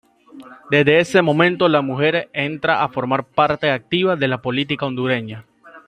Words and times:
Desde 0.71 0.97
ese 0.99 1.21
momento 1.21 1.69
la 1.69 1.83
mujer 1.83 2.27
entra 2.33 2.83
a 2.83 2.89
formar 2.89 3.23
parte 3.23 3.69
activa 3.69 4.15
de 4.15 4.27
la 4.27 4.41
política 4.41 4.87
hondureña. 4.87 5.45